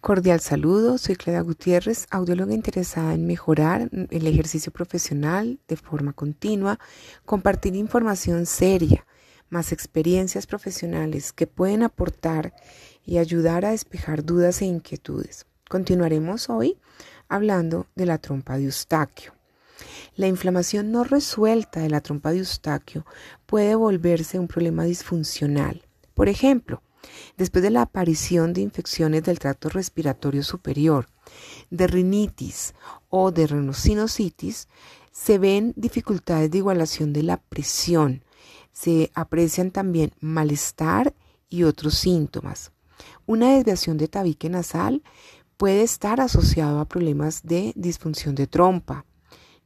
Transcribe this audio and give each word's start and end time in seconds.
Cordial 0.00 0.40
saludo, 0.40 0.96
soy 0.96 1.14
Clara 1.14 1.42
Gutiérrez, 1.42 2.06
audióloga 2.10 2.54
interesada 2.54 3.12
en 3.12 3.26
mejorar 3.26 3.90
el 3.92 4.26
ejercicio 4.26 4.72
profesional 4.72 5.58
de 5.68 5.76
forma 5.76 6.14
continua, 6.14 6.78
compartir 7.26 7.76
información 7.76 8.46
seria, 8.46 9.04
más 9.50 9.72
experiencias 9.72 10.46
profesionales 10.46 11.34
que 11.34 11.46
pueden 11.46 11.82
aportar 11.82 12.54
y 13.04 13.18
ayudar 13.18 13.66
a 13.66 13.72
despejar 13.72 14.24
dudas 14.24 14.62
e 14.62 14.64
inquietudes. 14.64 15.44
Continuaremos 15.68 16.48
hoy 16.48 16.78
hablando 17.28 17.86
de 17.94 18.06
la 18.06 18.16
trompa 18.16 18.56
de 18.56 18.64
Eustaquio. 18.64 19.34
La 20.16 20.28
inflamación 20.28 20.92
no 20.92 21.04
resuelta 21.04 21.80
de 21.80 21.90
la 21.90 22.00
trompa 22.00 22.30
de 22.30 22.38
Eustaquio 22.38 23.04
puede 23.44 23.74
volverse 23.74 24.38
un 24.38 24.48
problema 24.48 24.84
disfuncional. 24.84 25.82
Por 26.14 26.30
ejemplo, 26.30 26.82
Después 27.36 27.62
de 27.62 27.70
la 27.70 27.82
aparición 27.82 28.52
de 28.52 28.60
infecciones 28.60 29.22
del 29.22 29.38
tracto 29.38 29.68
respiratorio 29.68 30.42
superior, 30.42 31.08
de 31.70 31.86
rinitis 31.86 32.74
o 33.08 33.30
de 33.30 33.46
rinocinositis, 33.46 34.68
se 35.12 35.38
ven 35.38 35.72
dificultades 35.76 36.50
de 36.50 36.58
igualación 36.58 37.12
de 37.12 37.22
la 37.22 37.38
presión. 37.38 38.24
Se 38.72 39.10
aprecian 39.14 39.70
también 39.70 40.12
malestar 40.20 41.14
y 41.48 41.64
otros 41.64 41.94
síntomas. 41.94 42.72
Una 43.26 43.54
desviación 43.54 43.96
de 43.96 44.08
tabique 44.08 44.48
nasal 44.48 45.02
puede 45.56 45.82
estar 45.82 46.20
asociado 46.20 46.80
a 46.80 46.88
problemas 46.88 47.42
de 47.42 47.72
disfunción 47.76 48.34
de 48.34 48.46
trompa. 48.46 49.04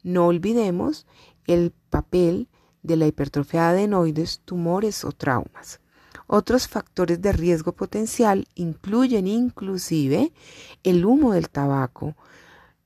No 0.03 0.27
olvidemos 0.27 1.07
el 1.47 1.73
papel 1.91 2.49
de 2.83 2.97
la 2.97 3.07
hipertrofia 3.07 3.73
de 3.73 3.79
adenoides, 3.79 4.41
tumores 4.45 5.05
o 5.05 5.13
traumas. 5.13 5.81
Otros 6.27 6.69
factores 6.69 7.21
de 7.21 7.33
riesgo 7.33 7.73
potencial 7.73 8.47
incluyen 8.55 9.27
inclusive 9.27 10.33
el 10.83 11.05
humo 11.05 11.33
del 11.33 11.49
tabaco, 11.49 12.17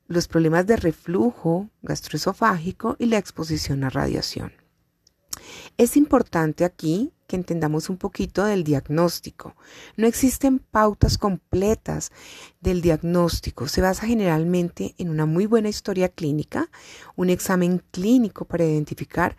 los 0.06 0.28
problemas 0.28 0.66
de 0.66 0.76
reflujo 0.76 1.68
gastroesofágico 1.82 2.96
y 2.98 3.06
la 3.06 3.18
exposición 3.18 3.84
a 3.84 3.90
radiación. 3.90 4.52
Es 5.76 5.96
importante 5.96 6.64
aquí 6.64 7.12
que 7.26 7.36
entendamos 7.36 7.90
un 7.90 7.98
poquito 7.98 8.44
del 8.44 8.64
diagnóstico. 8.64 9.54
No 9.96 10.06
existen 10.06 10.58
pautas 10.58 11.18
completas 11.18 12.10
del 12.60 12.80
diagnóstico. 12.80 13.68
Se 13.68 13.82
basa 13.82 14.06
generalmente 14.06 14.94
en 14.96 15.10
una 15.10 15.26
muy 15.26 15.44
buena 15.44 15.68
historia 15.68 16.08
clínica, 16.08 16.70
un 17.16 17.28
examen 17.28 17.82
clínico 17.90 18.46
para 18.46 18.64
identificar 18.64 19.36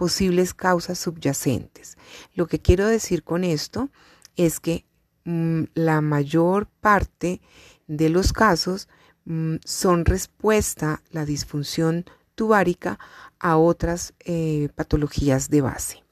posibles 0.00 0.54
causas 0.54 0.98
subyacentes. 0.98 1.98
Lo 2.32 2.46
que 2.46 2.58
quiero 2.58 2.86
decir 2.86 3.22
con 3.22 3.44
esto 3.44 3.90
es 4.34 4.58
que 4.58 4.86
mm, 5.26 5.64
la 5.74 6.00
mayor 6.00 6.68
parte 6.80 7.42
de 7.86 8.08
los 8.08 8.32
casos 8.32 8.88
mm, 9.26 9.56
son 9.62 10.06
respuesta 10.06 11.02
la 11.10 11.26
disfunción 11.26 12.06
tubárica 12.34 12.98
a 13.38 13.58
otras 13.58 14.14
eh, 14.20 14.70
patologías 14.74 15.50
de 15.50 15.60
base. 15.60 16.02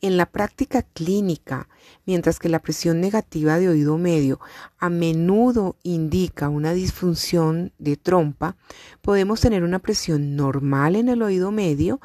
En 0.00 0.16
la 0.16 0.24
práctica 0.24 0.80
clínica, 0.80 1.68
mientras 2.06 2.38
que 2.38 2.48
la 2.48 2.62
presión 2.62 3.02
negativa 3.02 3.58
de 3.58 3.68
oído 3.68 3.98
medio 3.98 4.40
a 4.78 4.88
menudo 4.88 5.76
indica 5.82 6.48
una 6.48 6.72
disfunción 6.72 7.74
de 7.78 7.98
trompa, 7.98 8.56
podemos 9.02 9.42
tener 9.42 9.62
una 9.62 9.78
presión 9.78 10.36
normal 10.36 10.96
en 10.96 11.10
el 11.10 11.20
oído 11.20 11.50
medio 11.50 12.00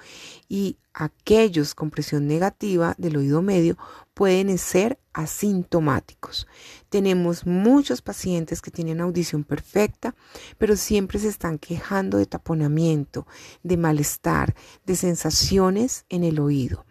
y 0.50 0.76
aquellos 0.96 1.76
con 1.76 1.92
presión 1.92 2.26
negativa 2.26 2.96
del 2.98 3.18
oído 3.18 3.42
medio 3.42 3.78
pueden 4.14 4.58
ser 4.58 4.98
asintomáticos. 5.14 6.48
Tenemos 6.90 7.46
muchos 7.46 8.02
pacientes 8.02 8.62
que 8.62 8.72
tienen 8.72 9.02
audición 9.02 9.44
perfecta, 9.44 10.16
pero 10.58 10.78
siempre 10.78 11.20
se 11.20 11.28
están 11.28 11.60
quejando 11.60 12.18
de 12.18 12.26
taponamiento, 12.26 13.28
de 13.62 13.76
malestar, 13.76 14.56
de 14.86 14.96
sensaciones 14.96 16.06
en 16.10 16.24
el 16.24 16.40
oído. 16.40 16.86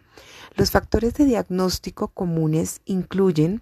Los 0.55 0.71
factores 0.71 1.15
de 1.15 1.25
diagnóstico 1.25 2.09
comunes 2.09 2.81
incluyen 2.85 3.61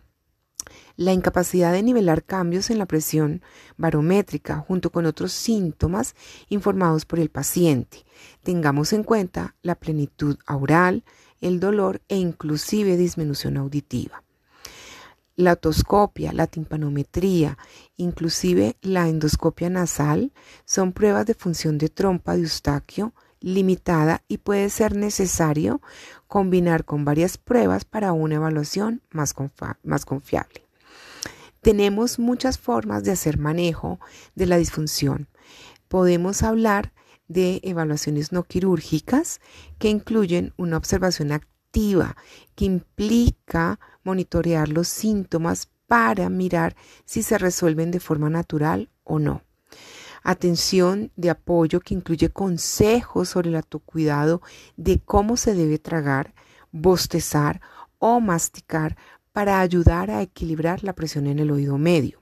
la 0.96 1.14
incapacidad 1.14 1.72
de 1.72 1.84
nivelar 1.84 2.24
cambios 2.24 2.70
en 2.70 2.78
la 2.78 2.86
presión 2.86 3.42
barométrica 3.78 4.58
junto 4.58 4.92
con 4.92 5.06
otros 5.06 5.32
síntomas 5.32 6.16
informados 6.50 7.06
por 7.06 7.20
el 7.20 7.30
paciente. 7.30 8.06
Tengamos 8.44 8.94
en 8.94 9.04
cuenta 9.04 9.56
la 9.62 9.76
plenitud 9.76 10.38
aural, 10.46 11.04
el 11.42 11.60
dolor 11.60 12.02
e 12.08 12.18
inclusive 12.18 12.98
disminución 12.98 13.58
auditiva. 13.58 14.24
La 15.36 15.54
otoscopia, 15.54 16.32
la 16.32 16.46
timpanometría, 16.46 17.58
inclusive 17.98 18.78
la 18.82 19.10
endoscopia 19.10 19.70
nasal 19.70 20.32
son 20.64 20.94
pruebas 20.94 21.26
de 21.26 21.34
función 21.34 21.80
de 21.80 21.90
trompa 21.90 22.36
de 22.36 22.42
Eustaquio 22.42 23.14
limitada 23.44 24.24
y 24.28 24.38
puede 24.38 24.70
ser 24.70 24.96
necesario 24.96 25.82
combinar 26.28 26.86
con 26.86 27.04
varias 27.04 27.38
pruebas 27.38 27.84
para 27.84 28.14
una 28.14 28.36
evaluación 28.36 29.02
más, 29.12 29.36
más 29.84 30.06
confiable. 30.06 30.62
Tenemos 31.63 32.19
muchas 32.19 32.57
formas 32.57 33.03
de 33.03 33.12
hacer 33.12 33.38
manejo 33.38 34.00
de 34.35 34.46
la 34.46 34.57
disfunción. 34.57 35.29
Podemos 35.88 36.44
hablar 36.44 36.94
de 37.28 37.62
evaluaciones 37.63 38.31
no 38.31 38.44
quirúrgicas 38.44 39.40
que 39.79 39.90
incluyen 39.90 40.53
una 40.57 40.78
observación 40.78 41.31
activa 41.31 42.16
que 42.56 42.66
implica 42.66 43.79
monitorear 44.03 44.68
los 44.69 44.90
síntomas 44.90 45.69
para 45.88 46.29
mirar 46.29 46.75
si 47.06 47.24
se 47.24 47.38
resuelven 47.38 47.91
de 47.91 48.00
forma 48.00 48.30
natural 48.30 48.90
o 49.03 49.18
no 49.18 49.41
atención 50.24 51.12
de 51.16 51.30
apoyo 51.30 51.81
que 51.81 51.94
incluye 51.94 52.30
consejos 52.30 53.30
sobre 53.30 53.50
el 53.50 53.56
autocuidado 53.57 54.41
de 54.78 55.00
cómo 55.00 55.38
se 55.38 55.53
debe 55.53 55.80
tragar, 55.80 56.34
bostezar 56.72 57.62
o 58.00 58.19
masticar 58.19 58.97
para 59.34 59.60
ayudar 59.60 60.12
a 60.12 60.22
equilibrar 60.22 60.84
la 60.84 60.94
presión 60.94 61.28
en 61.28 61.40
el 61.40 61.52
oído 61.52 61.78
medio. 61.78 62.22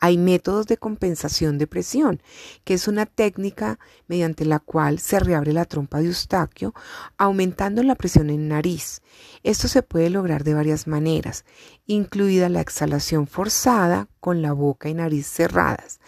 Hay 0.00 0.18
métodos 0.18 0.66
de 0.66 0.76
compensación 0.76 1.56
de 1.56 1.66
presión, 1.66 2.20
que 2.64 2.74
es 2.74 2.88
una 2.88 3.06
técnica 3.06 3.78
mediante 4.06 4.44
la 4.44 4.58
cual 4.58 4.98
se 4.98 5.18
reabre 5.18 5.52
la 5.54 5.64
trompa 5.64 6.00
de 6.00 6.06
Eustaquio, 6.08 6.74
aumentando 7.16 7.82
la 7.82 7.94
presión 7.94 8.28
en 8.28 8.48
nariz. 8.48 9.00
Esto 9.44 9.66
se 9.68 9.82
puede 9.82 10.10
lograr 10.10 10.44
de 10.44 10.52
varias 10.52 10.86
maneras, 10.86 11.46
incluida 11.86 12.50
la 12.50 12.60
exhalación 12.60 13.26
forzada 13.26 14.08
con 14.20 14.42
la 14.42 14.52
boca 14.52 14.90
y 14.90 14.94
nariz 14.94 15.26
cerradas, 15.26 16.00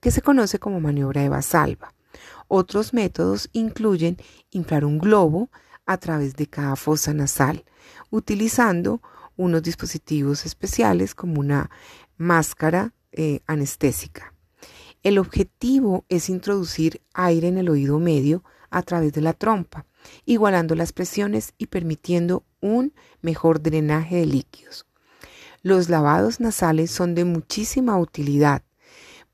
que 0.00 0.12
se 0.12 0.22
conoce 0.22 0.60
como 0.60 0.80
maniobra 0.80 1.22
de 1.22 1.28
Basalva. 1.28 1.92
Otros 2.46 2.94
métodos 2.94 3.48
incluyen 3.52 4.16
inflar 4.50 4.84
un 4.84 4.98
globo 4.98 5.50
a 5.86 5.96
través 5.96 6.36
de 6.36 6.46
cada 6.46 6.76
fosa 6.76 7.12
nasal, 7.14 7.64
utilizando 8.10 9.02
unos 9.40 9.62
dispositivos 9.62 10.44
especiales 10.44 11.14
como 11.14 11.40
una 11.40 11.70
máscara 12.18 12.92
eh, 13.12 13.40
anestésica. 13.46 14.34
El 15.02 15.18
objetivo 15.18 16.04
es 16.10 16.28
introducir 16.28 17.00
aire 17.14 17.48
en 17.48 17.56
el 17.56 17.70
oído 17.70 17.98
medio 17.98 18.44
a 18.68 18.82
través 18.82 19.14
de 19.14 19.22
la 19.22 19.32
trompa, 19.32 19.86
igualando 20.26 20.74
las 20.74 20.92
presiones 20.92 21.54
y 21.56 21.66
permitiendo 21.66 22.44
un 22.60 22.92
mejor 23.22 23.62
drenaje 23.62 24.16
de 24.16 24.26
líquidos. 24.26 24.86
Los 25.62 25.88
lavados 25.88 26.38
nasales 26.40 26.90
son 26.90 27.14
de 27.14 27.24
muchísima 27.24 27.98
utilidad 27.98 28.62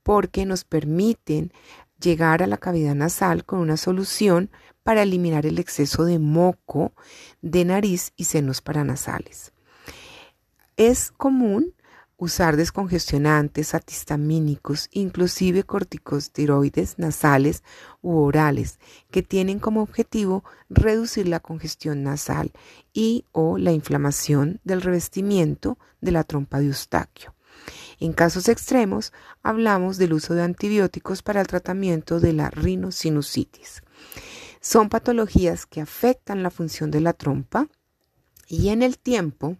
porque 0.04 0.46
nos 0.46 0.62
permiten 0.62 1.52
llegar 2.00 2.44
a 2.44 2.46
la 2.46 2.58
cavidad 2.58 2.94
nasal 2.94 3.44
con 3.44 3.58
una 3.58 3.76
solución 3.76 4.50
para 4.84 5.02
eliminar 5.02 5.46
el 5.46 5.58
exceso 5.58 6.04
de 6.04 6.20
moco 6.20 6.92
de 7.42 7.64
nariz 7.64 8.12
y 8.16 8.24
senos 8.24 8.60
paranasales. 8.60 9.52
Es 10.76 11.10
común 11.10 11.74
usar 12.18 12.56
descongestionantes, 12.56 13.74
antihistamínicos, 13.74 14.88
inclusive 14.92 15.64
corticosteroides 15.64 16.98
nasales 16.98 17.62
u 18.02 18.16
orales, 18.18 18.78
que 19.10 19.22
tienen 19.22 19.58
como 19.58 19.82
objetivo 19.82 20.44
reducir 20.68 21.28
la 21.28 21.40
congestión 21.40 22.02
nasal 22.02 22.52
y 22.92 23.24
o 23.32 23.58
la 23.58 23.72
inflamación 23.72 24.60
del 24.64 24.82
revestimiento 24.82 25.78
de 26.00 26.12
la 26.12 26.24
trompa 26.24 26.60
de 26.60 26.66
Eustaquio. 26.66 27.34
En 27.98 28.12
casos 28.12 28.48
extremos, 28.48 29.12
hablamos 29.42 29.96
del 29.96 30.12
uso 30.12 30.34
de 30.34 30.42
antibióticos 30.42 31.22
para 31.22 31.40
el 31.40 31.46
tratamiento 31.46 32.20
de 32.20 32.34
la 32.34 32.50
rinosinusitis. 32.50 33.82
Son 34.60 34.90
patologías 34.90 35.64
que 35.64 35.80
afectan 35.80 36.42
la 36.42 36.50
función 36.50 36.90
de 36.90 37.00
la 37.00 37.14
trompa 37.14 37.68
y 38.46 38.68
en 38.68 38.82
el 38.82 38.98
tiempo 38.98 39.56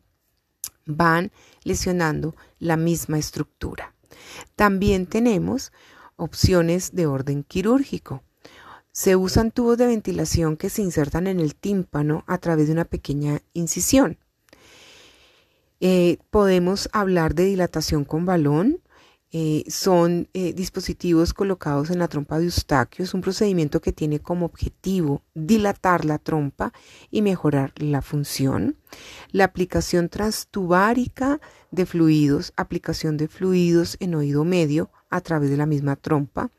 van 0.87 1.33
lesionando 1.65 2.35
la 2.59 2.77
misma 2.77 3.19
estructura. 3.19 3.95
También 4.55 5.07
tenemos 5.07 5.73
opciones 6.17 6.95
de 6.95 7.07
orden 7.07 7.45
quirúrgico. 7.45 8.23
Se 8.93 9.15
usan 9.15 9.51
tubos 9.51 9.77
de 9.77 9.87
ventilación 9.87 10.57
que 10.57 10.71
se 10.71 10.81
insertan 10.81 11.27
en 11.27 11.41
el 11.41 11.55
tímpano 11.55 12.25
a 12.27 12.39
través 12.39 12.67
de 12.67 12.73
una 12.73 12.87
pequeña 12.87 13.43
incisión. 13.53 14.19
Eh, 15.81 16.17
podemos 16.31 16.89
hablar 16.93 17.35
de 17.35 17.45
dilatación 17.45 18.07
con 18.07 18.25
balón, 18.25 18.81
eh, 19.33 19.65
son 19.69 20.29
eh, 20.35 20.53
dispositivos 20.53 21.35
colocados 21.35 21.91
en 21.91 21.99
la 21.99 22.09
trompa 22.09 22.39
de 22.39 22.45
Eustaquio. 22.45 23.05
Es 23.05 23.13
un 23.13 23.21
procedimiento 23.21 23.81
que 23.81 23.93
tiene 23.93 24.21
como 24.21 24.47
objetivo 24.47 25.23
dilatar 25.35 26.05
la 26.05 26.19
trompa 26.19 26.73
y 27.11 27.23
mejorar 27.23 27.73
la 27.77 28.03
función. 28.03 28.77
La 29.33 29.45
aplicación 29.45 30.09
transtubárica 30.09 31.41
de 31.71 31.87
fluidos, 31.87 32.53
aplicación 32.57 33.17
de 33.17 33.29
fluidos 33.29 33.97
en 34.01 34.15
oído 34.15 34.45
medio 34.45 34.91
a 35.11 35.21
través 35.21 35.51
de 35.51 35.57
la 35.57 35.67
misma 35.67 35.97
trompa. 35.97 36.51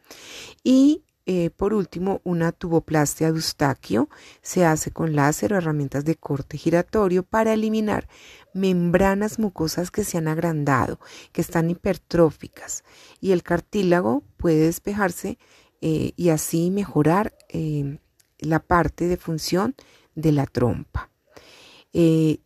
Y 0.64 1.04
eh, 1.30 1.50
por 1.50 1.74
último, 1.74 2.22
una 2.24 2.54
tuboplastia 2.54 3.28
de 3.28 3.36
Eustaquio 3.36 4.10
se 4.42 4.64
hace 4.64 4.92
con 4.92 5.14
láser 5.14 5.52
o 5.52 5.58
herramientas 5.58 6.06
de 6.06 6.16
corte 6.16 6.58
giratorio 6.58 7.22
para 7.22 7.54
eliminar 7.54 8.08
membranas 8.54 9.38
mucosas 9.38 9.92
que 9.92 10.06
se 10.06 10.18
han 10.18 10.30
agrandado, 10.30 11.02
que 11.34 11.42
están 11.42 11.70
hipertróficas 11.70 12.86
y 13.20 13.34
el 13.34 13.44
cartílago 13.44 14.24
puede 14.38 14.62
despejarse 14.62 15.38
eh, 15.82 16.14
y 16.16 16.30
así 16.30 16.72
mejorar 16.72 17.36
eh, 17.50 18.00
la 18.40 18.60
parte 18.60 19.10
de 19.10 19.18
función 19.18 19.76
de 20.16 20.32
la 20.32 20.46
trompa. 20.46 21.10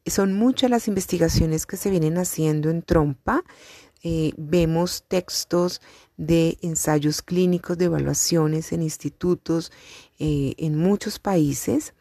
son 0.08 0.34
muchas 0.34 0.72
las 0.72 0.88
investigaciones 0.88 1.68
que 1.68 1.78
se 1.78 1.92
vienen 1.92 2.18
haciendo 2.18 2.72
en 2.72 2.82
trompa. 2.82 3.44
Vemos 4.38 5.04
textos 5.08 5.82
de 6.18 6.58
ensayos 6.62 7.22
clínicos, 7.22 7.78
de 7.78 7.86
evaluaciones 7.86 8.72
en 8.72 8.84
institutos 8.84 9.72
eh, 10.20 10.54
en 10.58 10.78
muchos 10.78 11.20
países. 11.20 11.94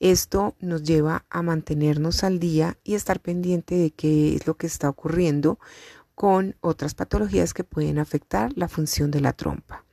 Esto 0.00 0.54
nos 0.60 0.84
lleva 0.84 1.24
a 1.28 1.42
mantenernos 1.42 2.22
al 2.22 2.38
día 2.38 2.78
y 2.84 2.94
estar 2.94 3.20
pendiente 3.20 3.74
de 3.74 3.90
qué 3.90 4.36
es 4.36 4.46
lo 4.46 4.56
que 4.56 4.68
está 4.68 4.88
ocurriendo 4.88 5.58
con 6.14 6.56
otras 6.60 6.94
patologías 6.94 7.52
que 7.52 7.64
pueden 7.64 7.98
afectar 7.98 8.52
la 8.56 8.68
función 8.68 9.10
de 9.10 9.20
la 9.20 9.32
trompa. 9.32 9.84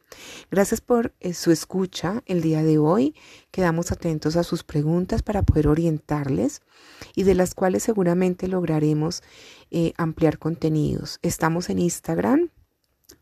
Gracias 0.52 0.82
por 0.82 1.14
eh, 1.20 1.34
su 1.34 1.52
escucha 1.52 2.24
el 2.26 2.42
día 2.42 2.64
de 2.64 2.78
hoy. 2.78 3.16
Quedamos 3.52 3.92
atentos 3.92 4.36
a 4.36 4.44
sus 4.44 4.64
preguntas 4.64 5.24
para 5.24 5.44
poder 5.44 5.68
orientarles 5.68 6.62
y 7.16 7.24
de 7.24 7.36
las 7.36 7.56
cuales 7.56 7.84
seguramente 7.84 8.48
lograremos 8.48 9.24
eh, 9.72 9.94
ampliar 9.98 10.38
contenidos. 10.40 11.20
Estamos 11.22 11.70
en 11.70 11.80
Instagram 11.80 12.50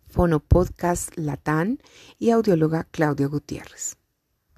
Fonopodcast 0.10 1.18
Latán 1.18 1.80
y 2.20 2.30
audióloga 2.30 2.88
Claudia 2.92 3.28
Gutiérrez. 3.28 3.98